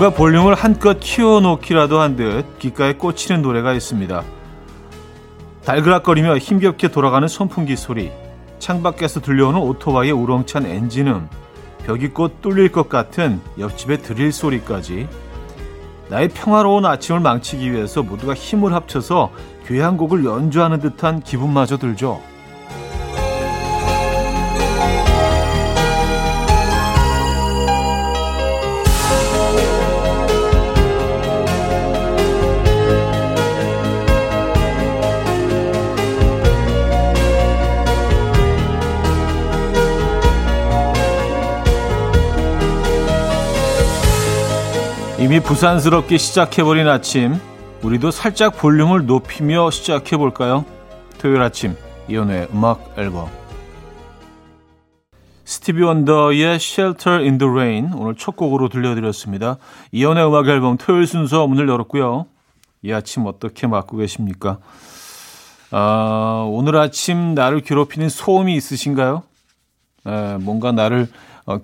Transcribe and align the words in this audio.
뭔가 0.00 0.16
볼륨을 0.16 0.54
한껏 0.54 0.98
키워놓기라도 0.98 2.00
한 2.00 2.16
듯 2.16 2.58
귓가에 2.58 2.94
꽂히는 2.94 3.42
노래가 3.42 3.74
있습니다. 3.74 4.22
달그락거리며 5.66 6.38
힘겹게 6.38 6.88
돌아가는 6.88 7.28
선풍기 7.28 7.76
소리, 7.76 8.10
창밖에서 8.58 9.20
들려오는 9.20 9.60
오토바이의 9.60 10.12
우렁찬 10.12 10.64
엔진음, 10.64 11.28
벽이 11.84 12.08
곧 12.08 12.40
뚫릴 12.40 12.72
것 12.72 12.88
같은 12.88 13.42
옆집의 13.58 14.00
드릴 14.00 14.32
소리까지 14.32 15.06
나의 16.08 16.28
평화로운 16.28 16.86
아침을 16.86 17.20
망치기 17.20 17.70
위해서 17.70 18.02
모두가 18.02 18.32
힘을 18.32 18.72
합쳐서 18.72 19.30
교향곡을 19.66 20.24
연주하는 20.24 20.80
듯한 20.80 21.20
기분마저 21.20 21.76
들죠. 21.76 22.22
이미 45.30 45.38
부산스럽게 45.38 46.18
시작해버린 46.18 46.88
아침, 46.88 47.36
우리도 47.82 48.10
살짝 48.10 48.58
볼륨을 48.58 49.06
높이며 49.06 49.70
시작해볼까요? 49.70 50.64
토요일 51.18 51.40
아침, 51.40 51.76
이연우의 52.08 52.48
음악 52.52 52.94
앨범. 52.98 53.28
스티비 55.44 55.84
원더의 55.84 56.56
Shelter 56.56 57.22
in 57.22 57.38
the 57.38 57.48
Rain 57.48 57.92
오늘 57.92 58.16
첫 58.16 58.34
곡으로 58.34 58.68
들려드렸습니다. 58.68 59.58
이연의 59.92 60.26
음악 60.26 60.48
앨범 60.48 60.76
토요일 60.76 61.06
순서 61.06 61.46
문을 61.46 61.68
열었고요. 61.68 62.26
이 62.82 62.90
아침 62.90 63.24
어떻게 63.26 63.68
맞고 63.68 63.98
계십니까? 63.98 64.58
아, 65.70 66.44
오늘 66.50 66.74
아침 66.74 67.36
나를 67.36 67.60
괴롭히는 67.60 68.08
소음이 68.08 68.56
있으신가요? 68.56 69.22
에, 70.08 70.38
뭔가 70.38 70.72
나를 70.72 71.06
어, 71.46 71.60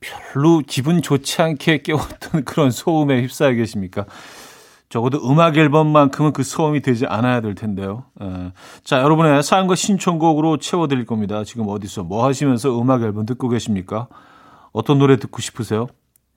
별로 0.00 0.62
기분 0.66 1.02
좋지 1.02 1.42
않게 1.42 1.82
깨웠던 1.82 2.44
그런 2.44 2.70
소음에 2.70 3.22
휩싸여 3.22 3.52
계십니까? 3.54 4.04
적어도 4.88 5.18
음악 5.30 5.56
앨범만큼은 5.56 6.32
그 6.32 6.42
소음이 6.42 6.80
되지 6.80 7.06
않아야 7.06 7.40
될 7.40 7.54
텐데요. 7.54 8.04
에. 8.22 8.52
자, 8.84 9.00
여러분의 9.02 9.42
사연과 9.42 9.74
신청곡으로 9.74 10.56
채워드릴 10.56 11.04
겁니다. 11.04 11.44
지금 11.44 11.68
어디서 11.68 12.04
뭐 12.04 12.26
하시면서 12.26 12.80
음악 12.80 13.02
앨범 13.02 13.26
듣고 13.26 13.48
계십니까? 13.48 14.08
어떤 14.72 14.98
노래 14.98 15.16
듣고 15.16 15.42
싶으세요? 15.42 15.88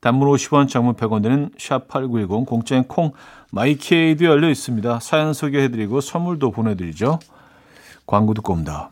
단문 0.02 0.28
50원, 0.30 0.68
장문 0.68 0.96
100원 0.96 1.22
되는 1.24 1.52
샵8910, 1.58 2.46
공짜인 2.46 2.84
콩, 2.84 3.14
마이케이도 3.52 4.26
열려 4.26 4.50
있습니다. 4.50 5.00
사연 5.00 5.34
소개해드리고 5.34 6.02
선물도 6.02 6.52
보내드리죠. 6.52 7.20
광고 8.08 8.34
듣고 8.34 8.54
옵니다. 8.54 8.90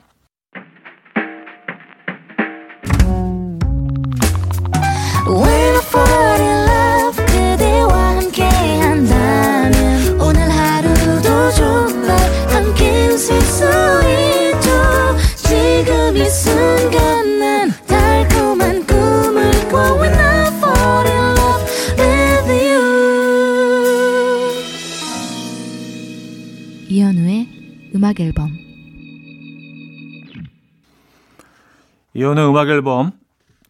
이혼의 32.19 32.49
음악 32.49 32.67
앨범 32.67 33.13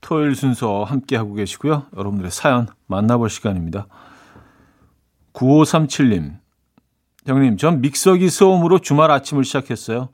토요일 0.01 0.33
순서 0.33 0.83
함께 0.83 1.15
하고 1.15 1.35
계시고요. 1.35 1.85
여러분들의 1.95 2.31
사연 2.31 2.65
만나볼 2.87 3.29
시간입니다. 3.29 3.85
9537님. 5.33 6.39
형님, 7.27 7.57
전 7.57 7.79
믹서기 7.81 8.27
소음으로 8.31 8.79
주말 8.79 9.11
아침을 9.11 9.43
시작했어요. 9.43 10.09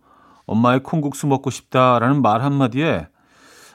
엄마의 0.47 0.83
콩국수 0.83 1.27
먹고 1.27 1.49
싶다라는 1.49 2.21
말 2.21 2.41
한마디에 2.41 3.07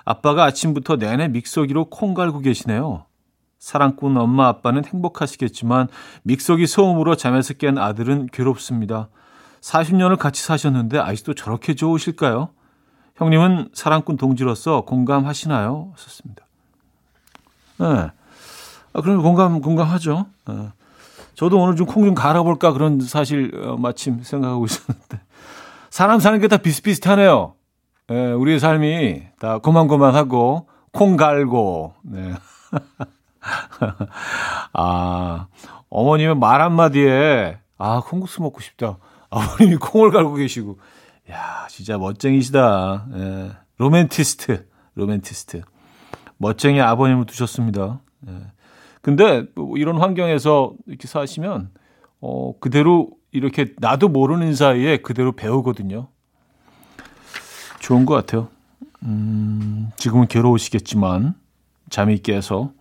아빠가 0.05 0.45
아침부터 0.45 0.97
내내 0.97 1.29
믹서기로 1.29 1.87
콩 1.87 2.13
갈고 2.13 2.41
계시네요. 2.41 3.07
사랑꾼 3.59 4.19
엄마 4.19 4.49
아빠는 4.49 4.85
행복하시겠지만 4.85 5.89
믹서기 6.25 6.67
소음으로 6.67 7.15
잠에서 7.15 7.55
깬 7.55 7.79
아들은 7.79 8.27
괴롭습니다. 8.31 9.09
40년을 9.63 10.19
같이 10.19 10.43
사셨는데 10.43 10.99
아직도 10.99 11.33
저렇게 11.33 11.75
좋으실까요? 11.75 12.51
형님은 13.21 13.69
사랑꾼 13.75 14.17
동지로서 14.17 14.81
공감하시나요? 14.83 15.93
썼습니다. 15.97 16.45
네. 17.79 17.87
아, 18.93 19.01
그럼 19.03 19.23
공감, 19.23 19.61
공감하죠. 19.61 20.27
네. 20.49 20.69
저도 21.35 21.61
오늘 21.61 21.77
좀 21.77 21.87
콩 21.87 22.05
좀 22.07 22.15
갈아볼까 22.15 22.73
그런 22.73 23.01
사실 23.01 23.53
어, 23.63 23.77
마침 23.77 24.23
생각하고 24.23 24.65
있었는데. 24.65 25.21
사람 25.91 26.19
사는 26.19 26.41
게 26.41 26.49
다 26.49 26.57
비슷비슷하네요. 26.57 27.55
네, 28.09 28.33
우리의 28.33 28.59
삶이 28.59 29.23
다 29.39 29.59
고만고만하고 29.59 30.67
콩 30.93 31.17
갈고. 31.17 31.95
네. 32.03 32.33
아, 34.73 35.47
어머님의 35.91 36.37
말 36.37 36.61
한마디에 36.63 37.59
아, 37.79 38.01
콩국수 38.01 38.41
먹고 38.43 38.61
싶다. 38.61 38.97
아버님이 39.31 39.77
콩을 39.77 40.11
갈고 40.11 40.35
계시고. 40.35 40.79
야, 41.31 41.67
진짜 41.69 41.97
멋쟁이시다. 41.99 43.07
예. 43.15 43.51
로맨티스트. 43.79 44.67
로맨티스트. 44.95 45.63
멋쟁이 46.39 46.81
아버님을 46.81 47.27
두셨습니다. 47.27 48.01
예. 48.29 48.33
근데 49.03 49.45
뭐 49.55 49.77
이런 49.79 49.99
환경에서 49.99 50.75
이렇게 50.87 51.07
사시면 51.07 51.71
어, 52.21 52.59
그대로 52.59 53.11
이렇게 53.33 53.75
나도 53.79 54.09
모르는 54.09 54.55
사이에 54.55 54.99
그대로 54.99 55.33
배우거든요. 55.33 56.09
좋은 57.79 58.05
것 58.05 58.15
같아요. 58.15 58.49
음, 59.03 59.91
지금은 59.97 60.27
괴로우시겠지만 60.27 61.35
잠이 61.89 62.19
깨서 62.19 62.73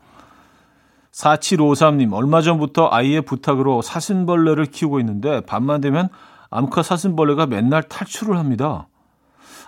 4753님 1.12 2.14
얼마 2.14 2.42
전부터 2.42 2.90
아이의 2.92 3.22
부탁으로 3.22 3.81
사슴벌레를 3.81 4.66
키우고 4.66 5.00
있는데 5.00 5.42
밤만 5.42 5.81
되면 5.81 6.10
암컷 6.50 6.86
사슴벌레가 6.86 7.46
맨날 7.46 7.84
탈출을 7.84 8.38
합니다. 8.38 8.88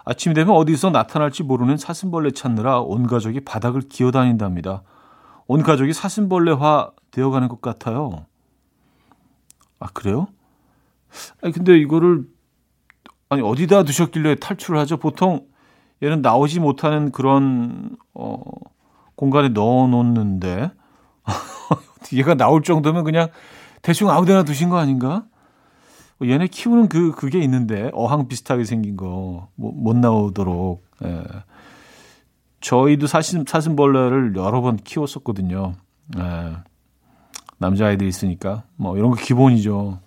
아침이 0.03 0.33
되면 0.33 0.55
어디서 0.55 0.89
나타날지 0.89 1.43
모르는 1.43 1.77
사슴벌레 1.77 2.31
찾느라 2.31 2.79
온 2.79 3.05
가족이 3.05 3.41
바닥을 3.41 3.81
기어다닌답니다. 3.81 4.83
온 5.47 5.61
가족이 5.63 5.93
사슴벌레화 5.93 6.91
되어가는 7.11 7.47
것 7.49 7.61
같아요. 7.61 8.25
아 9.79 9.87
그래요? 9.93 10.27
아니 11.41 11.53
근데 11.53 11.77
이거를 11.77 12.25
아니 13.29 13.41
어디다 13.41 13.83
두셨길래 13.83 14.35
탈출을 14.35 14.79
하죠? 14.79 14.97
보통 14.97 15.45
얘는 16.03 16.21
나오지 16.21 16.59
못하는 16.59 17.11
그런 17.11 17.95
어 18.13 18.41
공간에 19.15 19.49
넣어 19.49 19.87
놓는데 19.87 20.71
얘가 22.13 22.33
나올 22.33 22.63
정도면 22.63 23.03
그냥 23.03 23.29
대충 23.81 24.09
아무데나 24.09 24.43
두신 24.43 24.69
거 24.69 24.77
아닌가? 24.77 25.25
뭐 26.21 26.29
얘네 26.29 26.49
키우는 26.49 26.87
그 26.87 27.13
그게 27.13 27.39
있는데 27.39 27.89
어항 27.93 28.27
비슷하게 28.27 28.63
생긴 28.63 28.95
거못 28.95 29.49
뭐, 29.55 29.93
나오도록 29.95 30.85
예. 31.03 31.23
저희도 32.59 33.07
사슴 33.07 33.43
사슴벌레를 33.43 34.35
여러 34.35 34.61
번 34.61 34.77
키웠었거든요. 34.77 35.73
예. 36.19 36.57
남자 37.57 37.87
아이들 37.87 38.05
있으니까 38.05 38.65
뭐 38.75 38.99
이런 38.99 39.09
거 39.09 39.15
기본이죠. 39.15 39.99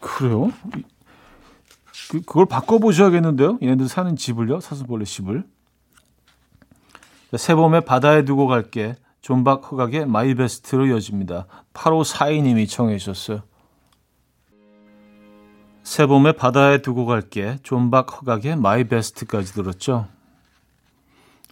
그래요? 0.00 0.50
그, 2.10 2.22
그걸 2.22 2.46
바꿔보셔야겠는데요? 2.46 3.58
얘네들 3.60 3.88
사는 3.88 4.16
집을요? 4.16 4.60
사슴벌레 4.60 5.04
집을. 5.04 5.44
새봄에 7.36 7.80
바다에 7.80 8.24
두고 8.24 8.46
갈게. 8.46 8.96
존박 9.20 9.70
허각의 9.70 10.06
My 10.06 10.34
Best로 10.34 10.86
이어집니다. 10.86 11.46
8542님이 11.74 12.66
청해 12.66 12.96
주셨어요. 12.96 13.42
새봄에 15.84 16.32
바다에 16.32 16.78
두고 16.78 17.04
갈게 17.04 17.58
존박 17.62 18.10
허각의 18.12 18.56
My 18.56 18.84
Best까지 18.84 19.52
들었죠. 19.52 20.08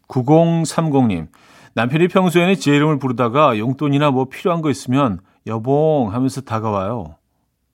9030님 0.08 1.28
남편이 1.74 2.08
평소에는 2.08 2.56
제 2.56 2.74
이름을 2.74 2.98
부르다가 2.98 3.58
용돈이나 3.58 4.10
뭐 4.10 4.24
필요한 4.24 4.62
거 4.62 4.70
있으면 4.70 5.20
여봉 5.46 6.12
하면서 6.12 6.40
다가와요. 6.40 7.16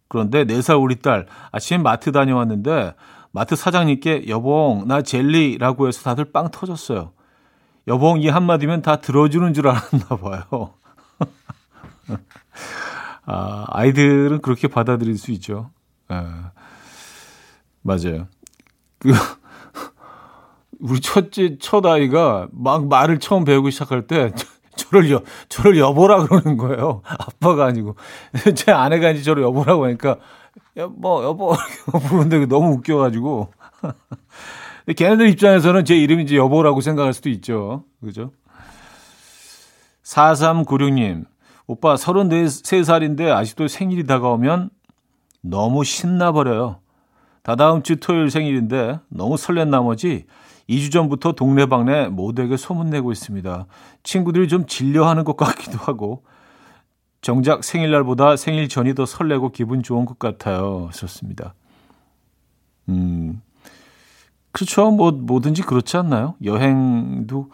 그런데 0.09 0.45
4살 0.45 0.83
우리 0.83 0.97
딸 0.97 1.27
아침에 1.53 1.79
마트 1.79 2.13
다녀왔는데 2.13 2.95
마트 3.31 3.55
사장님께 3.55 4.29
여봉 4.29 4.85
나 4.89 5.03
젤리라고 5.03 5.87
해서 5.87 6.03
다들 6.03 6.33
빵 6.33 6.51
터졌어요. 6.51 7.13
여봉 7.87 8.21
이 8.21 8.29
한마디면 8.29 8.83
다 8.83 8.97
들어주는 8.97 9.55
줄 9.55 9.69
알았나 9.69 10.17
봐요. 10.21 10.75
아, 13.27 13.65
아이들은 13.69 14.41
그렇게 14.41 14.67
받아들일 14.67 15.19
수 15.19 15.31
있죠. 15.33 15.71
아, 16.09 16.53
맞아요. 17.83 18.29
그, 18.99 19.13
우리 20.81 21.01
첫째, 21.01 21.59
첫 21.59 21.85
아이가 21.87 22.49
막 22.53 22.87
말을 22.89 23.19
처음 23.19 23.45
배우기 23.45 23.71
시작할 23.71 24.07
때, 24.07 24.33
저를 24.77 25.11
여, 25.11 25.23
저를 25.49 25.79
여보라 25.79 26.27
그러는 26.27 26.57
거예요. 26.57 27.03
아빠가 27.05 27.67
아니고. 27.67 27.97
제 28.55 28.73
아내가 28.73 29.11
이제 29.11 29.23
저를 29.23 29.43
여보라고 29.43 29.85
하니까, 29.87 30.19
여, 30.77 30.89
뭐, 30.89 31.25
여보, 31.25 31.55
부르는데 32.09 32.47
너무 32.47 32.73
웃겨가지고. 32.75 33.53
걔네들 34.97 35.29
입장에서는 35.29 35.85
제 35.85 35.97
이름이 35.97 36.23
이제 36.23 36.37
여보라고 36.37 36.81
생각할 36.81 37.13
수도 37.13 37.29
있죠. 37.29 37.85
그죠? 38.01 38.33
4396님, 40.03 41.27
오빠 41.67 41.95
33살인데 41.95 43.31
아직도 43.31 43.69
생일이 43.69 44.07
다가오면 44.07 44.71
너무 45.41 45.85
신나버려요. 45.85 46.81
다다음 47.43 47.83
주 47.83 47.97
토요일 47.97 48.31
생일인데 48.31 49.01
너무 49.09 49.37
설렌 49.37 49.71
나머지 49.71 50.27
2주 50.69 50.93
전부터 50.93 51.33
동네방네 51.33 52.09
모두에게 52.09 52.57
소문내고 52.57 53.11
있습니다. 53.13 53.67
친구들이 54.03 54.49
좀 54.49 54.67
질려하는 54.67 55.25
것 55.25 55.37
같기도 55.37 55.79
하고 55.79 56.25
정작 57.23 57.65
생일날보다 57.65 58.37
생일 58.37 58.69
전이 58.69 58.95
더 58.95 59.07
설레고 59.07 59.51
기분 59.51 59.83
좋은 59.83 60.05
것 60.05 60.19
같아요. 60.19 60.91
좋습니다. 60.93 61.55
음, 62.91 63.41
그렇죠. 64.53 64.91
뭐 64.91 65.11
뭐든지 65.11 65.63
그렇지 65.63 65.97
않나요? 65.97 66.35
여행도 66.45 67.51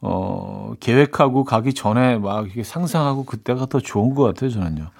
어 0.00 0.72
계획하고 0.80 1.44
가기 1.44 1.74
전에 1.74 2.18
막 2.18 2.46
이렇게 2.46 2.62
상상하고 2.62 3.24
그때가 3.24 3.66
더 3.66 3.80
좋은 3.80 4.14
것 4.14 4.24
같아요. 4.24 4.50
저는요. 4.50 4.90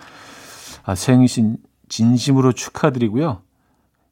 아 0.84 0.94
생신 0.94 1.56
진심으로 1.90 2.52
축하드리고요. 2.52 3.42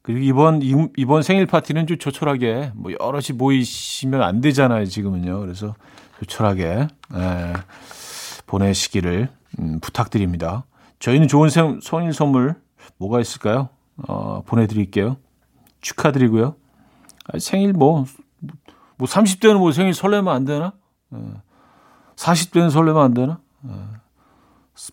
그리고 0.03 0.21
이번 0.21 0.61
이번 0.97 1.23
생일 1.23 1.47
파티는 1.47 1.87
좀 1.87 1.99
조촐하게 1.99 2.73
뭐 2.75 2.93
여럿이 3.01 3.37
모이시면 3.37 4.23
안 4.23 4.41
되잖아요. 4.43 4.85
지금은요. 4.85 5.41
그래서 5.41 5.75
조촐하게 6.19 6.89
예, 7.15 7.53
보내시기를 8.47 9.29
음, 9.61 9.81
부탁드립니다. 9.81 10.65
저희는 10.99 11.29
좋은 11.29 11.49
생, 11.49 11.81
생일 11.81 12.13
선물 12.13 12.57
뭐가 12.99 13.21
있을까요? 13.21 13.69
어, 14.09 14.43
보내드릴게요. 14.45 15.17
축하드리고요. 15.81 16.57
아, 17.27 17.39
생일 17.39 17.73
뭐, 17.73 18.05
뭐 18.97 19.07
30대는 19.07 19.59
뭐 19.59 19.73
생일 19.73 19.95
설레면 19.95 20.35
안 20.35 20.45
되나? 20.45 20.73
예. 21.15 21.19
40대는 22.17 22.71
설레면 22.71 23.03
안 23.03 23.15
되나? 23.15 23.39
예. 23.69 23.71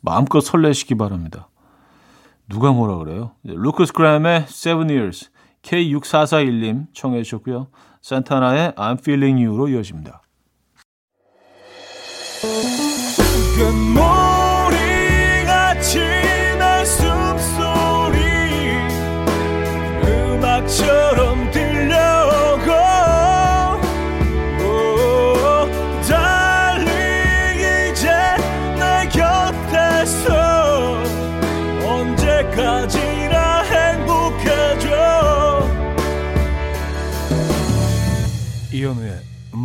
마음껏 0.02 0.42
설레시기 0.42 0.96
바랍니다. 0.96 1.48
누가 2.48 2.72
뭐라 2.72 2.98
그래요? 2.98 3.32
루크스 3.44 3.94
그램의 3.94 4.46
Seven 4.48 4.90
Years 4.90 5.30
K6441님 5.64 6.88
청해 6.94 7.24
주셨고요. 7.24 7.68
산타나의 8.02 8.74
I'm 8.74 9.00
Feeling 9.00 9.44
You로 9.44 9.68
이어집니다. 9.70 10.22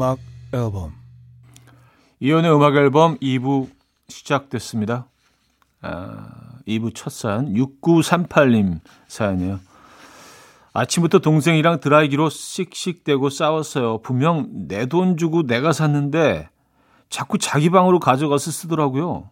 음악 0.00 0.18
앨범 0.54 0.94
이현우의 2.20 2.56
음악 2.56 2.74
앨범 2.74 3.18
2부 3.18 3.68
시작됐습니다. 4.08 5.08
아, 5.82 6.56
2부 6.66 6.94
첫 6.94 7.12
사연 7.12 7.52
6938님 7.52 8.80
사연이에요. 9.08 9.60
아침부터 10.72 11.18
동생이랑 11.18 11.80
드라이기로 11.80 12.30
씩씩대고 12.30 13.28
싸웠어요. 13.28 13.98
분명 13.98 14.48
내 14.68 14.86
돈 14.86 15.18
주고 15.18 15.42
내가 15.42 15.74
샀는데 15.74 16.48
자꾸 17.10 17.36
자기 17.36 17.68
방으로 17.68 18.00
가져가서 18.00 18.50
쓰더라고요. 18.52 19.28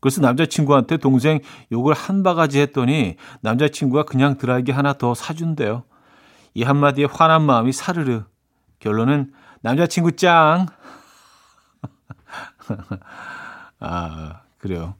그래서 0.00 0.20
남자친구한테 0.20 0.98
동생 0.98 1.40
욕을 1.72 1.94
한 1.94 2.22
바가지 2.22 2.60
했더니 2.60 3.16
남자친구가 3.40 4.02
그냥 4.02 4.36
드라이기 4.36 4.70
하나 4.70 4.92
더 4.92 5.14
사준대요. 5.14 5.84
이 6.52 6.62
한마디에 6.62 7.06
화난 7.10 7.40
마음이 7.40 7.72
사르르 7.72 8.24
결론은 8.80 9.32
남자친구 9.62 10.12
짱. 10.16 10.66
아, 13.80 14.40
그래요. 14.58 14.94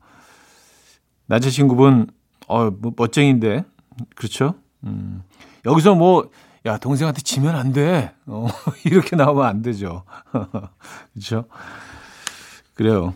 남자친구분, 1.27 2.09
어, 2.47 2.71
뭐, 2.71 2.93
멋쟁인데. 2.97 3.65
그렇죠? 4.15 4.55
음. 4.85 5.23
여기서 5.67 5.95
뭐, 5.95 6.31
야, 6.67 6.79
동생한테 6.79 7.21
지면 7.23 7.55
안 7.57 7.73
돼. 7.73 8.15
어, 8.27 8.47
이렇게 8.85 9.17
나오면 9.17 9.45
안 9.45 9.63
되죠. 9.63 10.05
그렇죠? 11.13 11.45
그래요. 12.75 13.15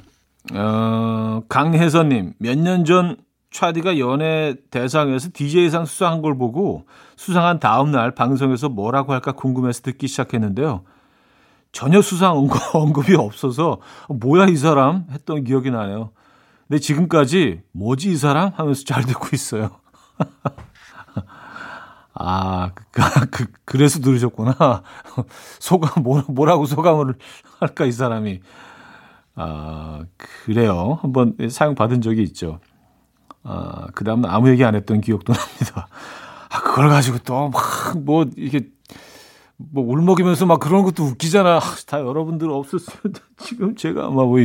어, 0.52 1.42
강혜선님, 1.48 2.34
몇 2.38 2.58
년 2.58 2.84
전 2.84 3.16
차디가 3.52 3.98
연예 3.98 4.56
대상에서 4.70 5.28
DJ상 5.34 5.84
수상한 5.84 6.22
걸 6.22 6.38
보고 6.38 6.86
수상한 7.16 7.60
다음 7.60 7.90
날 7.90 8.10
방송에서 8.14 8.70
뭐라고 8.70 9.12
할까 9.12 9.32
궁금해서 9.32 9.82
듣기 9.82 10.08
시작했는데요. 10.08 10.84
전혀 11.72 12.02
수상 12.02 12.36
언급이 12.74 13.14
없어서 13.16 13.80
뭐야 14.08 14.46
이 14.46 14.56
사람 14.56 15.06
했던 15.10 15.44
기억이 15.44 15.70
나네요. 15.70 16.10
근데 16.68 16.80
지금까지 16.80 17.62
뭐지 17.72 18.12
이 18.12 18.16
사람 18.16 18.52
하면서 18.54 18.84
잘 18.84 19.04
듣고 19.04 19.28
있어요. 19.34 19.70
아, 22.14 22.70
그, 22.74 23.02
그, 23.30 23.46
그래서 23.64 24.00
들으셨구나. 24.00 24.54
소감, 25.58 26.02
뭐, 26.02 26.22
뭐라고 26.28 26.66
소감을 26.66 27.14
할까, 27.58 27.84
이 27.86 27.92
사람이. 27.92 28.40
아, 29.34 30.04
그래요. 30.16 30.98
한번 31.00 31.36
사용 31.50 31.74
받은 31.74 32.02
적이 32.02 32.22
있죠. 32.24 32.60
아, 33.44 33.86
그 33.94 34.04
다음은 34.04 34.28
아무 34.28 34.50
얘기 34.50 34.62
안 34.64 34.74
했던 34.74 35.00
기억도 35.00 35.32
납니다. 35.32 35.88
아, 36.50 36.60
그걸 36.60 36.88
가지고 36.90 37.18
또 37.18 37.48
막 37.50 37.96
뭐 37.96 38.26
이게 38.36 38.68
뭐 39.70 39.84
울먹이면서 39.84 40.46
막 40.46 40.58
그런 40.60 40.82
것도 40.82 41.04
웃기잖아. 41.04 41.56
아, 41.56 41.60
다 41.86 42.00
여러분들 42.00 42.50
없었으면 42.50 43.14
지금 43.38 43.76
제가 43.76 44.06
아마 44.06 44.24
뭐 44.24 44.36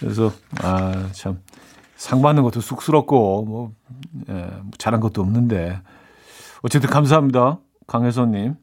그래서 0.00 0.32
아 0.62 1.10
참 1.12 1.42
상 1.98 2.22
받는 2.22 2.44
것도 2.44 2.60
쑥스럽고 2.60 3.44
뭐 3.44 3.72
예, 4.30 4.50
잘한 4.78 5.00
것도 5.00 5.20
없는데 5.20 5.82
어쨌든 6.62 6.88
감사합니다 6.88 7.58
강혜선님. 7.88 8.54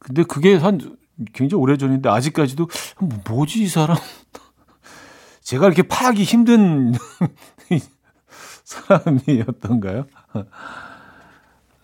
근데 0.00 0.24
그게 0.24 0.56
한 0.56 0.96
굉장히 1.32 1.62
오래 1.62 1.76
전인데 1.76 2.08
아직까지도 2.08 2.68
뭐지 3.28 3.62
이 3.62 3.68
사람 3.68 3.96
제가 5.42 5.66
이렇게 5.66 5.82
파악이 5.82 6.24
힘든 6.24 6.92
사람이었던가요? 8.64 10.06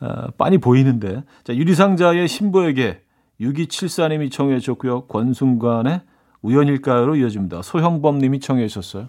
아, 0.00 0.28
빤히 0.37 0.59
보이는데. 0.59 1.23
자, 1.45 1.55
유리상자의 1.55 2.28
신부에게 2.28 3.00
6274님이 3.40 4.31
청해 4.31 4.59
주셨고요. 4.61 5.02
권순관의 5.02 6.00
우연일까요로 6.43 7.17
이어집니다. 7.17 7.62
소형범 7.62 8.19
님이 8.19 8.40
청해 8.40 8.67
주셨어요. 8.69 9.09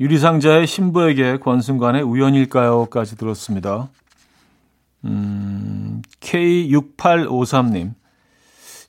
유리상자의 0.00 0.66
신부에게 0.66 1.38
권순관의 1.38 2.02
우연일까요까지 2.02 3.16
들었습니다. 3.16 3.88
음, 5.04 6.02
K6853님. 6.20 7.94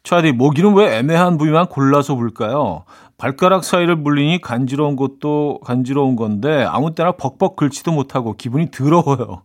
차디, 0.04 0.32
모기는 0.32 0.74
왜 0.76 0.98
애매한 0.98 1.38
부위만 1.38 1.68
골라서 1.68 2.16
볼까요? 2.16 2.84
발가락 3.18 3.64
사이를 3.64 3.96
물리니 3.96 4.40
간지러운 4.42 4.96
것도 4.96 5.60
간지러운 5.64 6.16
건데 6.16 6.64
아무 6.64 6.96
때나 6.96 7.12
벅벅 7.12 7.58
긁지도 7.58 7.92
못하고 7.92 8.36
기분이 8.38 8.72
더러워요. 8.72 9.44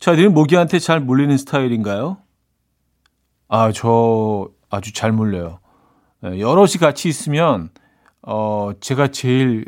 차디는 0.00 0.34
모기한테 0.34 0.78
잘 0.78 1.00
물리는 1.00 1.36
스타일인가요? 1.36 2.18
아, 3.48 3.72
저 3.72 4.48
아주 4.70 4.92
잘 4.92 5.12
물려요. 5.12 5.60
네, 6.22 6.40
여럿이 6.40 6.74
같이 6.80 7.08
있으면 7.08 7.70
어 8.22 8.72
제가 8.80 9.08
제일 9.08 9.66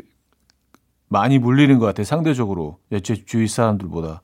많이 1.07 1.39
물리는 1.39 1.77
것 1.79 1.85
같아요. 1.85 2.05
상대적으로 2.05 2.79
제 3.03 3.15
주위 3.25 3.47
사람들보다 3.47 4.21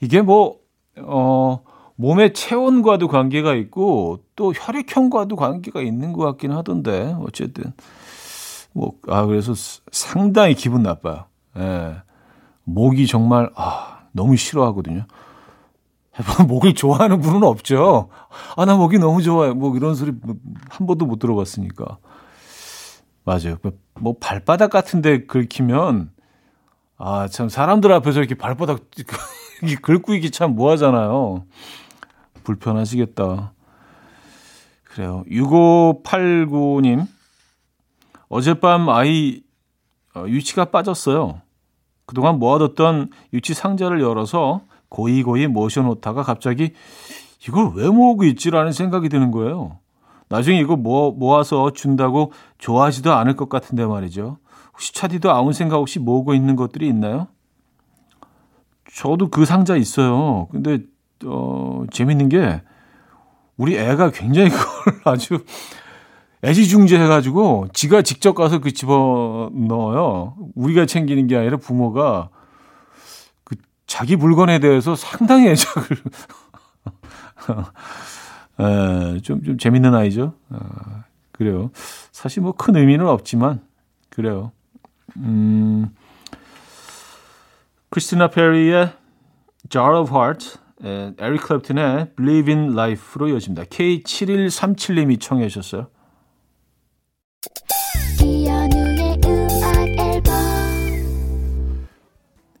이게 0.00 0.22
뭐 0.22 0.58
어 1.00 1.62
몸의 1.96 2.32
체온과도 2.32 3.08
관계가 3.08 3.54
있고 3.54 4.22
또 4.36 4.52
혈액형과도 4.52 5.34
관계가 5.36 5.80
있는 5.82 6.12
것 6.12 6.24
같긴 6.24 6.52
하던데 6.52 7.16
어쨌든 7.20 7.72
뭐, 8.72 8.92
아, 9.08 9.26
그래서 9.26 9.54
상당히 9.90 10.54
기분 10.54 10.82
나빠요. 10.82 11.24
예. 11.56 11.96
목이 12.64 13.06
정말, 13.08 13.50
아, 13.56 14.02
너무 14.12 14.36
싫어하거든요. 14.36 15.06
목을 16.46 16.74
좋아하는 16.74 17.20
분은 17.20 17.42
없죠. 17.44 18.08
아, 18.56 18.64
나 18.64 18.76
목이 18.76 18.98
너무 18.98 19.22
좋아요. 19.22 19.54
뭐 19.54 19.76
이런 19.76 19.94
소리 19.94 20.12
한 20.68 20.86
번도 20.86 21.06
못 21.06 21.18
들어봤으니까. 21.18 21.98
맞아요. 23.24 23.56
뭐, 23.62 23.72
뭐 23.94 24.16
발바닥 24.18 24.70
같은데 24.70 25.26
긁히면 25.26 26.10
아, 26.96 27.28
참 27.28 27.48
사람들 27.48 27.92
앞에서 27.92 28.20
이렇게 28.20 28.34
발바닥 28.34 28.80
긁고 29.82 30.14
있기 30.14 30.30
참 30.30 30.54
뭐하잖아요. 30.54 31.44
불편하시겠다. 32.42 33.52
그래요. 34.84 35.24
6589님. 35.30 37.06
어젯밤 38.28 38.88
아이 38.88 39.42
어, 40.14 40.24
유치가 40.26 40.66
빠졌어요. 40.66 41.40
그동안 42.06 42.38
모아뒀던 42.38 43.10
유치 43.32 43.54
상자를 43.54 44.00
열어서 44.00 44.62
고이고이 44.88 45.46
모셔놓다가 45.48 46.22
갑자기 46.22 46.72
이걸 47.46 47.72
왜 47.74 47.88
모으고 47.88 48.24
있지라는 48.24 48.72
생각이 48.72 49.08
드는 49.08 49.30
거예요. 49.30 49.78
나중에 50.28 50.58
이거 50.58 50.76
모아, 50.76 51.10
모아서 51.14 51.72
준다고 51.72 52.32
좋아하지도 52.58 53.12
않을 53.12 53.36
것 53.36 53.48
같은데 53.48 53.86
말이죠. 53.86 54.38
혹시 54.72 54.92
차디도 54.94 55.32
아무 55.32 55.52
생각 55.52 55.78
없이 55.78 55.98
모으고 55.98 56.34
있는 56.34 56.56
것들이 56.56 56.86
있나요? 56.88 57.28
저도 58.92 59.28
그 59.28 59.44
상자 59.44 59.76
있어요. 59.76 60.48
근데 60.50 60.80
어 61.24 61.84
재밌는 61.90 62.28
게 62.28 62.62
우리 63.56 63.76
애가 63.76 64.10
굉장히 64.10 64.50
그걸 64.50 65.00
아주 65.04 65.44
애지중지해가지고 66.44 67.68
지가 67.72 68.02
직접 68.02 68.34
가서 68.34 68.60
그 68.60 68.72
집어 68.72 69.50
넣어요. 69.52 70.36
우리가 70.54 70.86
챙기는 70.86 71.26
게 71.26 71.36
아니라 71.36 71.56
부모가 71.56 72.30
그 72.30 72.37
자기 73.88 74.14
물건에 74.14 74.60
대해서 74.60 74.94
상당히 74.94 75.48
애착을 75.48 75.86
에, 78.60 79.18
좀, 79.22 79.42
좀 79.42 79.58
재밌는 79.58 79.94
아이죠. 79.94 80.34
어, 80.50 80.58
그래요. 81.32 81.70
사실 82.12 82.42
뭐 82.42 82.52
큰 82.52 82.76
의미는 82.76 83.06
없지만 83.08 83.60
그래요. 84.10 84.52
음, 85.16 85.88
크리스티나 87.90 88.28
페리의 88.28 88.92
Jar 89.70 89.96
of 89.96 90.12
Heart, 90.14 90.58
에릭 90.84 91.42
클랩튼의 91.42 92.14
Believe 92.16 92.54
in 92.54 92.72
Life로 92.72 93.28
이어집니다. 93.28 93.64
K7137님이 93.64 95.20
청해 95.20 95.48
주셨어요. 95.48 95.88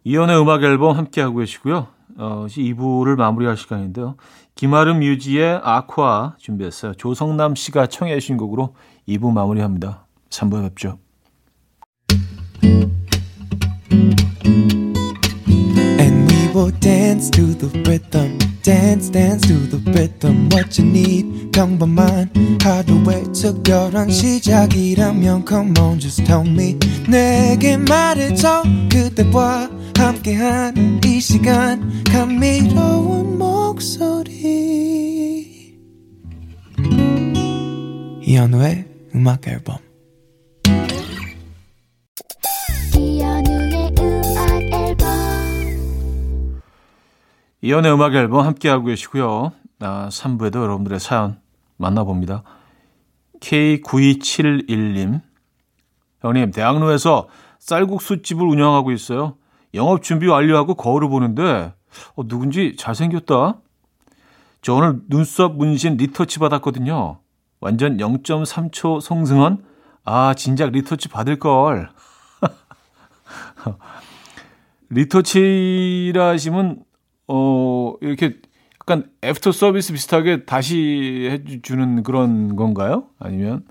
이연의 0.08 0.40
음악 0.40 0.62
앨범 0.62 0.96
함께 0.96 1.20
하고 1.20 1.36
계시고요. 1.36 1.86
어, 2.16 2.46
2부를 2.48 3.16
마무리할 3.16 3.58
시간인데요. 3.58 4.16
김아름 4.54 5.00
뮤지의 5.00 5.60
아쿠아 5.62 6.36
준비했어요. 6.38 6.94
조성남 6.94 7.54
씨가 7.54 7.88
청해 7.88 8.18
주신 8.18 8.38
곡으로 8.38 8.74
2부 9.06 9.30
마무리합니다. 9.34 10.06
3부에 10.30 10.62
뵙죠. 10.62 10.98
Will 16.54 16.72
dance 16.80 17.30
to 17.30 17.54
the 17.54 17.68
rhythm. 17.82 18.36
dance 18.62 19.10
dance 19.10 19.46
to 19.46 19.54
the 19.70 19.78
rhythm 19.92 20.48
what 20.52 20.78
you 20.78 20.90
need 20.90 21.50
평범한 21.52 22.30
하루의 22.62 23.32
특별한 23.32 24.10
시작이라면 24.10 25.44
come 25.48 25.72
on 25.78 25.98
just 26.00 26.24
tell 26.24 26.46
me 26.46 26.76
내게 27.08 27.76
말해줘 27.76 28.64
그대와 28.90 29.77
함께한 29.98 31.00
이 31.04 31.20
시간 31.20 32.04
감미로운 32.04 33.36
목소리 33.36 34.16
이현우의 38.22 38.88
음악 39.16 39.48
앨범 39.48 39.78
이연의 47.60 47.92
음악 47.92 48.14
앨범 48.14 48.46
함께하고 48.46 48.84
계시고요. 48.84 49.50
아, 49.80 50.08
3부에도 50.12 50.62
여러분들의 50.62 51.00
사연 51.00 51.40
만나봅니다. 51.76 52.44
K9271님. 53.40 55.22
형님, 56.20 56.52
대학로에서 56.52 57.26
쌀국수집을 57.58 58.46
운영하고 58.46 58.92
있어요. 58.92 59.37
영업 59.74 60.02
준비 60.02 60.26
완료하고 60.26 60.74
거울을 60.74 61.08
보는데, 61.08 61.72
어, 62.14 62.28
누군지 62.28 62.76
잘생겼다? 62.76 63.60
저 64.62 64.74
오늘 64.74 65.00
눈썹 65.08 65.56
문신 65.56 65.96
리터치 65.96 66.38
받았거든요. 66.38 67.20
완전 67.60 67.96
0.3초 67.96 69.00
송승헌? 69.00 69.64
아, 70.04 70.34
진작 70.34 70.70
리터치 70.70 71.08
받을 71.08 71.38
걸. 71.38 71.90
리터치라 74.90 76.28
하시면 76.28 76.82
어, 77.26 77.94
이렇게 78.00 78.36
약간 78.80 79.10
애프터 79.22 79.52
서비스 79.52 79.92
비슷하게 79.92 80.44
다시 80.44 81.28
해 81.30 81.60
주는 81.60 82.02
그런 82.02 82.56
건가요? 82.56 83.06
아니면 83.18 83.66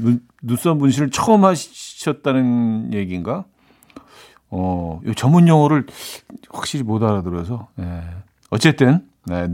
눈, 0.00 0.20
눈썹 0.42 0.76
문신을 0.76 1.10
처음 1.10 1.44
하셨다는 1.44 2.92
얘기인가? 2.92 3.46
어, 4.50 5.00
이 5.06 5.14
전문 5.14 5.48
용어를 5.48 5.86
확실히 6.50 6.84
못 6.84 7.02
알아들어서, 7.02 7.68
예. 7.78 8.02
어쨌든, 8.50 9.06
네, 9.26 9.48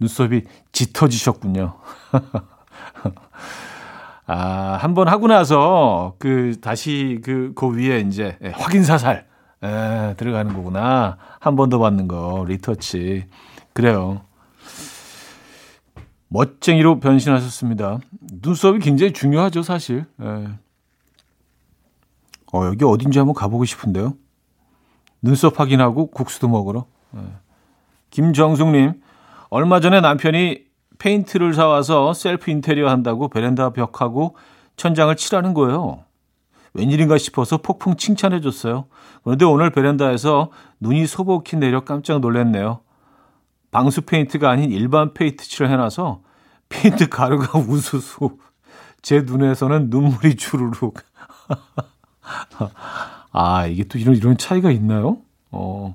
눈썹이 0.00 0.42
짙어지셨군요. 0.72 1.74
아, 4.26 4.78
한 4.80 4.94
번 4.94 5.08
하고 5.08 5.26
나서, 5.26 6.14
그, 6.18 6.56
다시 6.60 7.20
그, 7.24 7.52
그 7.54 7.68
위에 7.74 8.00
이제, 8.00 8.38
예, 8.42 8.48
확인 8.50 8.84
사살. 8.84 9.26
에, 9.64 10.14
들어가는 10.16 10.52
거구나. 10.54 11.16
한 11.40 11.54
번 11.56 11.70
더 11.70 11.78
받는 11.78 12.08
거, 12.08 12.44
리터치. 12.48 13.26
그래요. 13.72 14.22
멋쟁이로 16.28 16.98
변신하셨습니다. 17.00 17.98
눈썹이 18.42 18.78
굉장히 18.80 19.12
중요하죠, 19.12 19.62
사실. 19.62 20.06
에. 20.20 20.48
어, 22.54 22.66
여기 22.66 22.84
어딘지 22.84 23.18
한번 23.18 23.34
가보고 23.34 23.64
싶은데요. 23.64 24.14
눈썹 25.22 25.58
확인하고 25.58 26.10
국수도 26.10 26.48
먹으러. 26.48 26.86
에. 27.16 27.20
김정숙님, 28.10 29.00
얼마 29.48 29.80
전에 29.80 30.00
남편이 30.00 30.64
페인트를 30.98 31.54
사와서 31.54 32.12
셀프 32.12 32.50
인테리어 32.50 32.88
한다고 32.88 33.28
베란다 33.28 33.70
벽하고 33.70 34.36
천장을 34.76 35.14
칠하는 35.16 35.54
거예요. 35.54 36.04
웬일인가 36.74 37.18
싶어서 37.18 37.58
폭풍 37.58 37.96
칭찬해 37.96 38.40
줬어요. 38.40 38.86
그런데 39.24 39.44
오늘 39.44 39.70
베란다에서 39.70 40.50
눈이 40.80 41.06
소복히 41.06 41.56
내려 41.56 41.84
깜짝 41.84 42.20
놀랐네요. 42.20 42.80
방수 43.70 44.02
페인트가 44.02 44.50
아닌 44.50 44.70
일반 44.70 45.12
페인트 45.14 45.44
칠을 45.44 45.70
해놔서 45.70 46.20
페인트 46.68 47.08
가루가 47.08 47.58
우수수. 47.60 48.38
제 49.02 49.22
눈에서는 49.22 49.90
눈물이 49.90 50.36
주르륵. 50.36 50.94
아, 53.32 53.66
이게 53.66 53.84
또 53.84 53.98
이런, 53.98 54.14
이런 54.14 54.36
차이가 54.36 54.70
있나요? 54.70 55.18
어, 55.50 55.94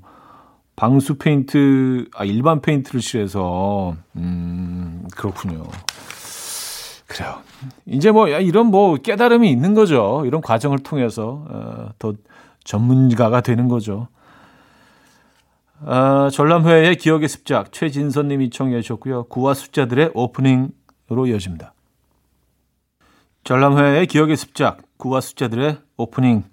방수 0.75 1.17
페인트, 1.17 2.09
아, 2.15 2.25
일반 2.25 2.61
페인트를 2.61 2.99
칠해서, 2.99 3.95
음, 4.15 5.07
그렇군요. 5.15 5.63
그래요. 7.07 7.41
이제 7.85 8.11
뭐 8.11 8.27
이런 8.27 8.67
뭐 8.67 8.97
깨달음이 8.97 9.49
있는 9.49 9.73
거죠. 9.73 10.23
이런 10.25 10.41
과정을 10.41 10.79
통해서 10.79 11.45
어, 11.49 11.89
더 11.97 12.13
전문가가 12.63 13.41
되는 13.41 13.69
거죠. 13.69 14.09
아, 15.85 16.29
전람회의 16.31 16.97
기억의 16.97 17.29
습작 17.29 17.71
최진선 17.71 18.27
님이 18.27 18.49
청해 18.49 18.81
주셨고요. 18.81 19.25
구와 19.25 19.53
숫자들의 19.53 20.11
오프닝으로 20.13 21.27
이어집니다. 21.27 21.73
전람회의 23.45 24.05
기억의 24.07 24.35
습작 24.35 24.81
구와 24.97 25.21
숫자들의 25.21 25.77
오프닝 25.95 26.43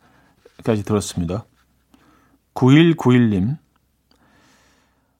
까지 0.62 0.84
들었습니다. 0.84 1.44
9191님 2.54 3.56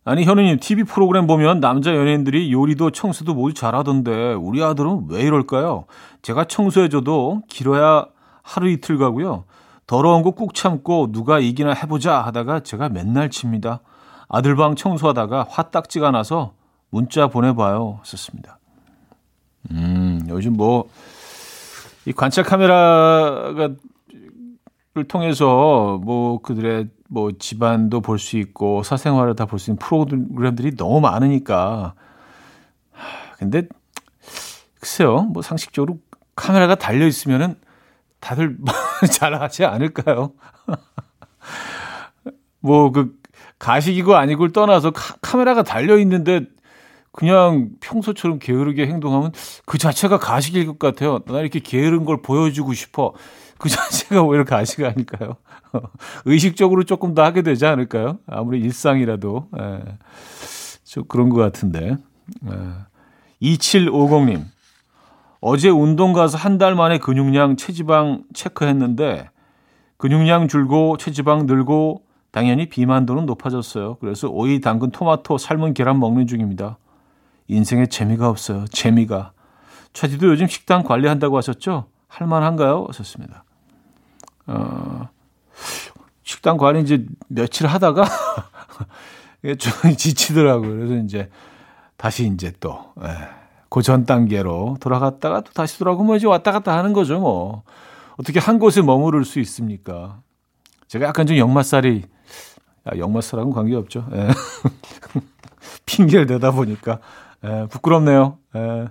아니 0.05 0.25
현우님 0.25 0.61
TV 0.61 0.85
프로그램 0.85 1.27
보면 1.27 1.61
남자 1.61 1.95
연예인들이 1.97 2.53
요리도 2.53 2.91
청소도 2.91 3.35
모두 3.35 3.55
잘하던데 3.55 4.35
우리 4.35 4.63
아들은 4.63 5.07
왜 5.09 5.23
이럴까요? 5.23 5.87
제가 6.23 6.45
청소해줘도 6.45 7.43
길어야 7.49 8.07
하루 8.43 8.69
이틀 8.69 8.99
가고요. 8.99 9.45
더러운 9.87 10.23
거 10.23 10.31
꾹 10.33 10.55
참고 10.55 11.11
누가 11.11 11.39
이기나 11.39 11.73
해보자 11.73 12.21
하다가 12.23 12.61
제가 12.61 12.89
맨날 12.91 13.31
칩니다. 13.31 13.81
아들 14.29 14.57
방 14.57 14.77
청소하다가 14.77 15.47
화딱지가 15.49 16.11
나서 16.11 16.55
문자 16.91 17.27
보내봐요. 17.27 18.01
썼습니다. 18.05 18.59
음, 19.71 20.25
요즘 20.29 20.55
뭐, 20.55 20.89
이 22.07 22.13
관찰 22.13 22.45
카메라가 22.45 23.71
통해서 25.03 25.99
뭐 26.05 26.41
그들의 26.41 26.89
뭐 27.09 27.33
집안도 27.39 28.01
볼 28.01 28.19
수 28.19 28.37
있고 28.39 28.83
사생활을 28.85 29.35
다 29.35 29.47
볼 29.47 29.59
수 29.59 29.71
있는 29.71 29.79
프로그램들이 29.79 30.77
너무 30.77 31.01
많으니까. 31.01 31.95
근데 33.39 33.67
글쎄요, 34.81 35.23
뭐 35.23 35.43
상식적으로 35.43 35.99
카메라가 36.37 36.75
달려 36.75 37.07
있으면은 37.07 37.57
다들 38.21 38.59
잘 39.13 39.35
하지 39.35 39.65
않을까요? 39.65 40.33
뭐 42.61 42.91
그 42.93 43.15
가식이고 43.59 44.15
아니고를 44.17 44.53
떠나서 44.53 44.91
카, 44.91 45.37
메라가 45.39 45.63
달려 45.63 45.97
있는데 45.99 46.47
그냥 47.15 47.69
평소처럼 47.81 48.41
게으르게 48.41 48.89
행동하면 48.89 49.31
그 49.67 49.79
자체가 49.79 50.19
가식일 50.19 50.67
것 50.67 50.79
같아요. 50.81 51.21
나 51.27 51.41
이렇게 51.41 51.61
게으른 51.61 52.05
걸 52.05 52.21
보여주고 52.23 52.75
싶어. 52.75 53.13
그 53.57 53.69
자체가 53.71 54.23
오히려 54.23 54.45
가식 54.45 54.85
아닐까요? 54.85 55.37
의식적으로 56.27 56.83
조금 56.83 57.15
더 57.15 57.23
하게 57.23 57.43
되지 57.43 57.67
않을까요? 57.67 58.19
아무리 58.27 58.61
일상이라도. 58.61 59.49
예. 59.61 59.81
좀 60.85 61.05
그런 61.07 61.29
것 61.29 61.37
같은데. 61.37 61.97
예. 62.51 62.51
2750님. 63.43 64.43
어제 65.41 65.69
운동 65.69 66.15
가서 66.15 66.37
한 66.37 66.59
달 66.59 66.75
만에 66.75 66.99
근육량, 66.99 67.57
체지방 67.57 68.25
체크했는데 68.35 69.29
근육량 69.99 70.49
줄고 70.49 70.97
체지방 70.97 71.47
늘고 71.47 72.03
당연히 72.33 72.69
비만도는 72.69 73.27
높아졌어요. 73.27 73.99
그래서 74.01 74.29
오이, 74.29 74.61
당근, 74.61 74.91
토마토, 74.91 75.39
삶은 75.39 75.75
계란 75.75 76.01
먹는 76.01 76.27
중입니다. 76.27 76.79
인생에 77.49 77.87
재미가 77.87 78.29
없어요. 78.29 78.67
재미가. 78.69 79.33
차디도 79.93 80.27
요즘 80.29 80.47
식단 80.47 80.83
관리한다고 80.83 81.37
하셨죠? 81.37 81.87
할만한가요? 82.09 82.87
하셨습니다. 82.89 83.45
어, 84.47 85.09
식단 86.23 86.57
관리 86.57 86.81
이제 86.81 87.07
며칠 87.29 87.67
하다가 87.67 88.05
좀 89.59 89.97
지치더라고요. 89.97 90.71
그래서 90.71 90.95
이제 90.97 91.31
다시 91.97 92.27
이제 92.27 92.53
또, 92.61 92.93
예, 93.03 93.09
고전 93.69 94.05
단계로 94.05 94.79
돌아갔다가 94.81 95.41
또 95.43 95.53
다시 95.53 95.79
돌아오고 95.79 96.05
뭐 96.05 96.17
이제 96.17 96.27
왔다 96.27 96.53
갔다 96.53 96.77
하는 96.77 96.93
거죠, 96.93 97.19
뭐. 97.21 97.63
어떻게 98.17 98.39
한 98.39 98.59
곳에 98.59 98.83
머무를 98.83 99.25
수 99.25 99.41
있습니까? 99.41 100.21
제가 100.87 101.07
약간 101.07 101.27
좀 101.27 101.37
역마살이, 101.37 102.05
야, 102.87 102.99
역마살하고는 102.99 103.55
관계 103.55 103.75
없죠. 103.75 104.07
예. 104.13 104.29
핑계를 105.87 106.27
대다 106.27 106.53
보니까. 106.53 107.01
예, 107.45 107.67
부끄럽네요. 107.71 108.39
예. 108.57 108.87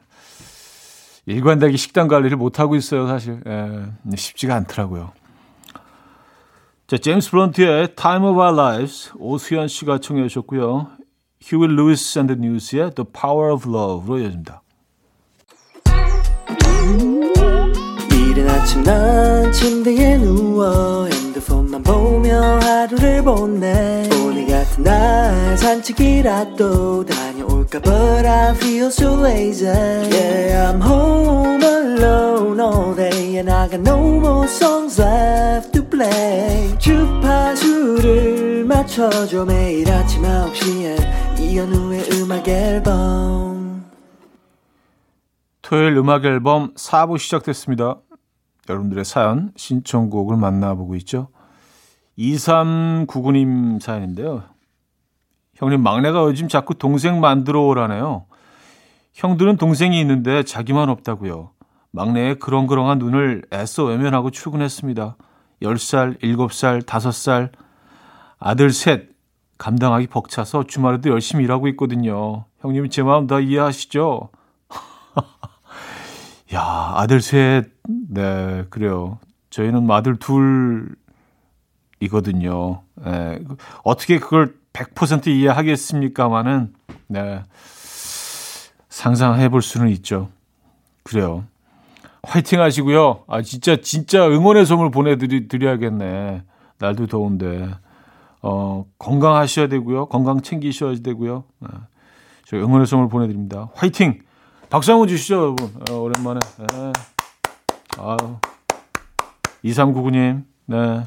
일관되게 1.26 1.78
식단 1.78 2.08
관리를 2.08 2.38
못하고 2.38 2.76
있어요, 2.76 3.08
사실. 3.08 3.42
예, 3.48 4.16
쉽지가 4.16 4.56
않더라고요. 4.56 5.12
자, 6.88 6.98
제임스 6.98 7.32
브런트의 7.32 7.96
Time 7.96 8.28
of 8.28 8.40
Our 8.40 8.54
Lives 8.54 9.12
오수연 9.18 9.68
씨가 9.68 10.00
청해 10.00 10.28
주셨고요. 10.28 10.90
Huey 11.42 11.76
Lewis 11.76 12.20
and 12.20 12.27
the 12.27 12.34
News의 12.34 12.94
The 12.94 13.08
Power 13.12 13.54
of 13.54 13.70
Love로 13.70 14.20
이어집니다. 14.20 14.62
이른 18.12 18.50
아침 18.50 18.84
난 18.84 19.52
침대에 19.52 20.18
누워 20.18 21.08
만 21.74 21.82
보며 21.82 22.60
하루를 22.60 23.24
보내. 23.24 24.08
오늘 24.24 24.46
같은 24.46 24.84
날 24.84 25.58
산책이라도 25.58 27.04
가 27.04 27.16
볼까 27.48 27.80
But 27.80 28.28
I 28.28 28.52
feel 28.54 28.88
so 28.88 29.20
lazy. 29.20 29.68
Yeah 29.68 30.72
I'm 30.72 30.80
home 30.80 31.64
alone 31.64 32.60
all 32.62 32.96
day 32.96 33.38
And 33.38 33.52
I 33.52 33.68
got 33.68 33.82
no 33.82 33.98
more 34.20 34.46
songs 34.48 35.02
left 35.02 35.72
to 35.72 35.84
play. 35.84 36.78
주파수를 36.78 38.66
맞춰줘 38.66 39.44
매일 39.46 39.90
아침 39.92 40.22
9시에 40.22 41.40
이현우의 41.40 42.10
음악 42.14 42.48
앨범. 42.48 43.84
토요일 45.64 45.98
음악 45.98 46.24
앨범 46.26 46.76
4부 46.76 47.18
시작됐습니다. 47.18 47.98
여러분들의 48.70 49.04
사연 49.04 49.52
신청곡을 49.56 50.38
만나보고 50.38 50.96
있죠 50.98 51.30
2399님 52.18 53.80
사연인데요 53.82 54.44
형님 55.56 55.82
막내가 55.82 56.24
요즘 56.24 56.48
자꾸 56.48 56.74
동생 56.74 57.20
만들어 57.22 57.62
오라네요. 57.62 58.26
형들은 59.14 59.58
동생이 59.58 60.00
있는데 60.02 60.44
자기만 60.44 60.90
없다고요. 60.90 61.52
막내의 61.92 62.40
그렁그렁한 62.40 62.98
눈을 62.98 63.44
애써 63.54 63.84
외면하고 63.86 64.32
출근했습니다. 64.32 65.16
10살, 65.62 66.20
7살, 66.22 66.82
5살, 66.84 67.52
아들 68.40 68.72
셋 68.72 69.10
감당하기 69.60 70.08
벅차서 70.08 70.64
주말에도 70.64 71.12
열심히 71.12 71.44
일하고 71.44 71.68
있거든요. 71.70 72.46
형님 72.60 72.90
제 72.90 73.04
마음 73.04 73.28
다 73.28 73.40
이해하시죠? 73.40 74.30
야, 76.54 76.94
아들 76.96 77.22
셋, 77.22 77.72
네, 78.10 78.66
그래요. 78.72 79.20
저희는 79.52 79.90
아들 79.90 80.18
둘 80.18 80.96
이거든요. 82.04 82.82
네, 82.96 83.40
어떻게 83.84 84.20
그걸 84.20 84.56
100% 84.74 85.28
이해하겠습니까마는 85.28 86.74
네. 87.08 87.44
상상해 88.90 89.50
볼 89.50 89.62
수는 89.62 89.90
있죠. 89.90 90.30
그래요. 91.04 91.46
화이팅 92.24 92.62
하시고요. 92.62 93.24
아 93.28 93.42
진짜 93.42 93.78
진짜 93.82 94.28
응원의 94.28 94.66
선물 94.66 94.92
보내 94.92 95.18
드려야겠네. 95.18 96.44
날도 96.80 97.08
더운데. 97.08 97.70
어, 98.42 98.86
건강하셔야 99.00 99.68
되고요. 99.68 100.08
건강 100.08 100.42
챙기셔야 100.42 100.96
되고요. 101.04 101.46
네. 101.60 101.70
저희 102.46 102.62
응원의 102.62 102.88
선물 102.88 103.08
보내 103.08 103.28
드립니다. 103.28 103.70
화이팅. 103.74 104.22
박수 104.70 104.92
한번 104.92 105.08
주시죠, 105.08 105.36
여러분. 105.36 105.74
어, 105.90 105.94
오랜만에. 106.00 106.40
네. 106.58 106.94
아유. 107.98 108.18
2399님. 109.64 110.44
네. 110.66 111.04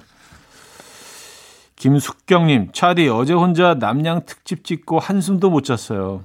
김숙경님, 1.76 2.70
차디, 2.72 3.08
어제 3.08 3.34
혼자 3.34 3.74
남양 3.74 4.24
특집 4.24 4.64
찍고 4.64 4.98
한숨도 4.98 5.50
못 5.50 5.62
잤어요. 5.62 6.24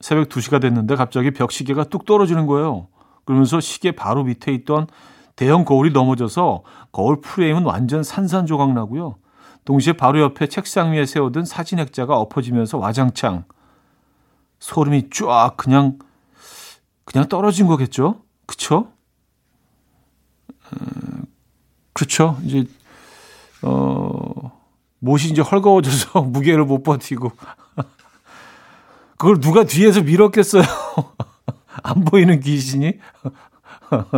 새벽 0.00 0.28
2시가 0.28 0.60
됐는데 0.60 0.94
갑자기 0.94 1.30
벽시계가 1.30 1.84
뚝 1.84 2.04
떨어지는 2.04 2.46
거예요. 2.46 2.88
그러면서 3.24 3.60
시계 3.60 3.92
바로 3.92 4.24
밑에 4.24 4.52
있던 4.52 4.86
대형 5.36 5.64
거울이 5.64 5.90
넘어져서 5.92 6.62
거울 6.92 7.20
프레임은 7.20 7.64
완전 7.64 8.02
산산조각 8.02 8.72
나고요. 8.74 9.16
동시에 9.64 9.92
바로 9.94 10.20
옆에 10.20 10.46
책상 10.46 10.92
위에 10.92 11.04
세워둔 11.06 11.44
사진 11.44 11.78
액자가 11.78 12.18
엎어지면서 12.18 12.78
와장창. 12.78 13.44
소름이 14.60 15.10
쫙 15.10 15.54
그냥, 15.56 15.98
그냥 17.04 17.28
떨어진 17.28 17.66
거겠죠? 17.66 18.22
그쵸? 18.46 18.88
음, 20.72 21.24
그렇죠. 21.92 22.38
이제, 22.44 22.64
어, 23.62 24.27
못이 25.00 25.28
이제 25.28 25.42
헐거워져서 25.42 26.22
무게를 26.28 26.64
못 26.64 26.82
버티고. 26.82 27.32
그걸 29.16 29.40
누가 29.40 29.64
뒤에서 29.64 30.02
밀었겠어요? 30.02 30.62
안 31.82 32.04
보이는 32.04 32.40
귀신이? 32.40 32.94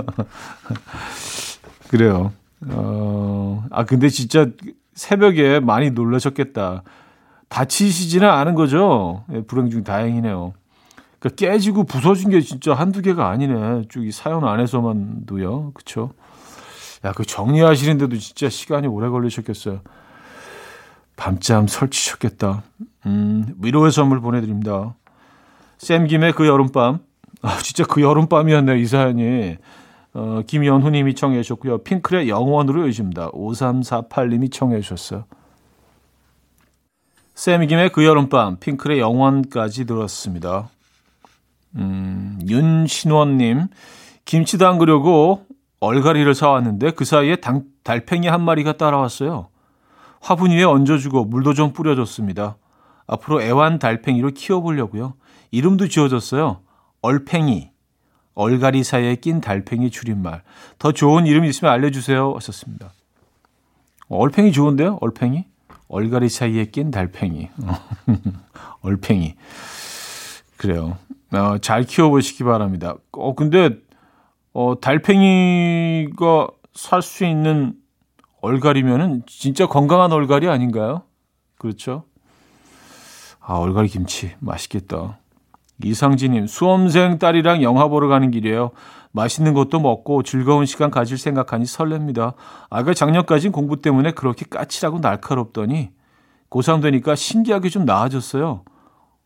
그래요. 1.88 2.32
어, 2.68 3.64
아, 3.70 3.84
근데 3.84 4.08
진짜 4.08 4.46
새벽에 4.94 5.60
많이 5.60 5.90
놀라셨겠다. 5.90 6.82
다치시지는 7.48 8.28
않은 8.28 8.54
거죠? 8.54 9.24
예, 9.32 9.42
불행 9.42 9.70
중 9.70 9.82
다행이네요. 9.82 10.52
그러니까 11.18 11.36
깨지고 11.36 11.84
부서진 11.84 12.30
게 12.30 12.40
진짜 12.40 12.74
한두 12.74 13.02
개가 13.02 13.28
아니네. 13.28 13.82
쭉 13.88 14.04
이 14.04 14.12
사연 14.12 14.46
안에서만도요. 14.46 15.72
그쵸? 15.74 16.12
야, 17.04 17.12
그 17.12 17.24
정리하시는데도 17.24 18.16
진짜 18.18 18.48
시간이 18.48 18.86
오래 18.86 19.08
걸리셨겠어요. 19.08 19.80
밤잠 21.20 21.66
설치셨겠다. 21.66 22.62
음, 23.04 23.54
위로의 23.61 23.92
선물 23.92 24.22
보내드립니다. 24.22 24.94
샘 25.76 26.06
김의 26.06 26.33
그 26.33 26.46
여름밤. 26.46 27.00
아, 27.42 27.59
진짜 27.59 27.85
그 27.85 28.00
여름밤이었네요, 28.00 28.76
이 28.76 28.87
사연이. 28.87 29.59
어, 30.14 30.40
김연후 30.46 30.88
님이 30.88 31.14
청해 31.14 31.42
주셨고요. 31.42 31.83
핑클의 31.85 32.30
영원으로 32.30 32.87
요즘입니다. 32.87 33.33
5348님이 33.33 34.50
청해 34.50 34.80
주셨어요. 34.80 35.26
샘 37.35 37.66
김의 37.66 37.90
그 37.92 38.02
여름밤, 38.02 38.56
핑클의 38.59 38.98
영원까지 38.98 39.85
들었습니다. 39.85 40.70
음, 41.76 42.38
윤신원님, 42.48 43.66
김치도 44.24 44.66
안 44.66 44.78
그려고 44.78 45.44
얼갈이를 45.80 46.35
사왔는데 46.35 46.92
그 46.92 47.04
사이에 47.04 47.37
당, 47.37 47.64
달팽이 47.85 48.26
한 48.26 48.42
마리가 48.42 48.78
따라왔어요. 48.78 49.50
화분 50.20 50.50
위에 50.50 50.62
얹어주고 50.64 51.24
물도 51.24 51.54
좀 51.54 51.72
뿌려줬습니다. 51.72 52.56
앞으로 53.06 53.42
애완 53.42 53.78
달팽이로 53.78 54.30
키워보려고요. 54.30 55.14
이름도 55.50 55.88
지어줬어요. 55.88 56.61
얼팽이. 57.02 57.70
얼갈이 58.35 58.85
사이에 58.85 59.16
낀 59.16 59.40
달팽이 59.40 59.90
줄임말. 59.90 60.42
더 60.78 60.92
좋은 60.92 61.26
이름 61.26 61.44
있으면 61.44 61.72
알려주세요. 61.72 62.35
하셨습니다. 62.37 62.92
얼팽이 64.09 64.52
좋은데요? 64.52 64.98
얼팽이? 65.00 65.46
얼갈이 65.88 66.28
사이에 66.28 66.66
낀 66.66 66.90
달팽이. 66.90 67.48
얼팽이. 68.83 69.35
그래요. 70.56 70.96
어, 71.33 71.59
잘 71.59 71.85
키워보시기 71.85 72.44
바랍니다. 72.44 72.94
어, 73.12 73.35
근데, 73.35 73.70
어, 74.52 74.74
달팽이가 74.80 76.48
살 76.74 77.02
수 77.02 77.24
있는 77.24 77.74
얼갈이면은 78.42 79.22
진짜 79.26 79.66
건강한 79.66 80.12
얼갈이 80.12 80.48
아닌가요? 80.48 81.03
그렇죠? 81.59 82.05
아, 83.40 83.55
얼갈이 83.55 83.88
김치. 83.88 84.35
맛있겠다. 84.38 85.18
이상진님, 85.83 86.46
수험생 86.46 87.18
딸이랑 87.18 87.62
영화 87.62 87.88
보러 87.88 88.09
가는 88.09 88.31
길이에요. 88.31 88.70
맛있는 89.12 89.55
것도 89.55 89.81
먹고 89.81 90.22
즐거운 90.22 90.66
시간 90.66 90.90
가질 90.90 91.18
생각하니 91.18 91.64
설렙니다. 91.64 92.35
아가 92.68 92.94
작년까진 92.94 93.50
공부 93.50 93.81
때문에 93.81 94.12
그렇게 94.12 94.44
까칠하고 94.48 95.00
날카롭더니 95.00 95.90
고3 96.50 96.83
되니까 96.83 97.14
신기하게 97.14 97.70
좀 97.70 97.85
나아졌어요. 97.85 98.64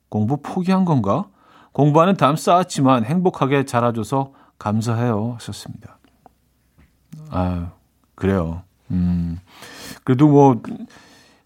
공부 0.09 0.41
포기한 0.41 0.85
건가? 0.85 1.27
공부하는 1.73 2.17
담 2.17 2.37
쌓았지만 2.37 3.05
행복하게 3.05 3.65
자라줘서 3.65 4.33
감사해요. 4.59 5.35
하셨습니다. 5.35 5.99
아, 7.31 7.73
그래요. 8.15 8.63
음, 8.95 9.39
그래도 10.05 10.29
뭐, 10.29 10.61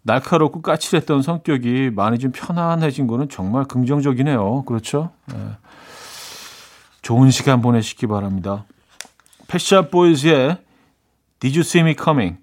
날카롭고 0.02 0.62
까칠했던 0.62 1.22
성격이 1.22 1.90
많이 1.94 2.18
좀 2.18 2.32
편안해진 2.32 3.06
거는 3.06 3.28
정말 3.28 3.64
긍정적이네요. 3.64 4.64
그렇죠? 4.64 5.10
네. 5.26 5.36
좋은 7.02 7.30
시간 7.30 7.60
보내시기 7.60 8.06
바랍니다. 8.06 8.64
패션 9.48 9.90
보이즈의 9.90 10.58
Did 11.40 11.58
You 11.58 11.60
See 11.60 11.82
Me 11.82 11.94
Coming 11.98 12.38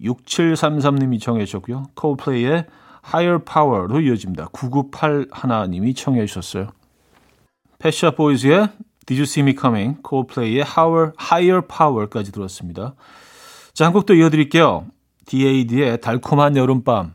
6733님이 0.00 1.20
청해 1.20 1.44
주셨고요. 1.44 1.86
콜플레이의 1.94 2.66
Higher 3.12 3.44
Power로 3.44 4.00
이어집니다. 4.00 4.46
9981님이 4.46 5.96
청해 5.96 6.26
주셨어요. 6.26 6.68
패션 7.78 8.14
보이즈의 8.14 8.68
Did 9.06 9.20
You 9.20 9.22
See 9.22 9.42
Me 9.42 9.56
Coming, 9.58 9.98
Higher, 10.04 11.12
Higher 11.20 11.62
Power까지 11.66 12.32
들었습니다. 12.32 12.94
자, 13.78 13.86
한곡더 13.86 14.14
이어드릴게요. 14.14 14.86
DAD의 15.26 16.00
달콤한 16.00 16.56
여름밤. 16.56 17.14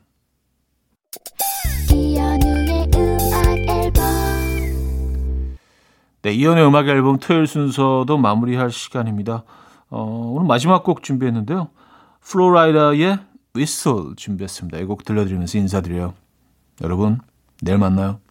네, 6.22 6.32
이연의 6.32 6.66
음악 6.66 6.88
앨범 6.88 7.20
토요일 7.20 7.48
순서도 7.48 8.18
마무리할 8.18 8.72
시간입니다. 8.72 9.44
어, 9.90 10.32
오늘 10.36 10.48
마지막 10.48 10.86
곡 10.86 11.04
준비했는데요. 11.04 11.68
플로라이다의 12.22 13.20
Whistle 13.54 14.16
준비했습니다. 14.16 14.78
이 14.78 14.86
곡 14.86 15.04
들려드리면서 15.04 15.58
인사드려요. 15.58 16.14
여러분, 16.82 17.20
내일 17.62 17.78
만나요. 17.78 18.22